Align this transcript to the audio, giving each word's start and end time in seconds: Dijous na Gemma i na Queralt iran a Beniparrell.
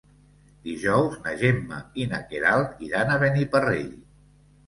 Dijous 0.67 1.17
na 1.25 1.33
Gemma 1.41 1.77
i 2.03 2.07
na 2.13 2.21
Queralt 2.31 2.81
iran 2.87 3.13
a 3.13 3.19
Beniparrell. 3.25 3.93